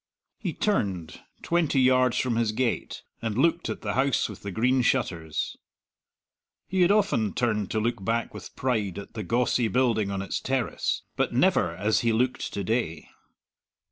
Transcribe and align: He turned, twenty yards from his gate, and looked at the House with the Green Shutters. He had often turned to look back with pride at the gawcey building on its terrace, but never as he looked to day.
He 0.39 0.53
turned, 0.53 1.21
twenty 1.43 1.79
yards 1.79 2.17
from 2.17 2.35
his 2.35 2.53
gate, 2.53 3.03
and 3.21 3.37
looked 3.37 3.69
at 3.69 3.81
the 3.81 3.93
House 3.93 4.27
with 4.27 4.41
the 4.41 4.49
Green 4.49 4.81
Shutters. 4.81 5.55
He 6.67 6.81
had 6.81 6.89
often 6.89 7.35
turned 7.35 7.69
to 7.69 7.79
look 7.79 8.03
back 8.03 8.33
with 8.33 8.55
pride 8.55 8.97
at 8.97 9.13
the 9.13 9.23
gawcey 9.23 9.67
building 9.71 10.09
on 10.09 10.23
its 10.23 10.39
terrace, 10.39 11.03
but 11.15 11.33
never 11.33 11.75
as 11.75 11.99
he 11.99 12.11
looked 12.13 12.51
to 12.53 12.63
day. 12.63 13.09